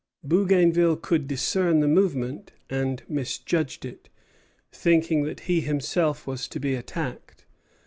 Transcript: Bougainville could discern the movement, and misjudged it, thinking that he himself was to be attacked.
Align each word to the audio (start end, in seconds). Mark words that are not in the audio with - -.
Bougainville 0.23 0.95
could 0.97 1.27
discern 1.27 1.79
the 1.79 1.87
movement, 1.87 2.53
and 2.71 3.03
misjudged 3.07 3.85
it, 3.85 4.09
thinking 4.71 5.21
that 5.25 5.41
he 5.41 5.61
himself 5.61 6.25
was 6.25 6.47
to 6.47 6.59
be 6.59 6.73
attacked. 6.73 7.45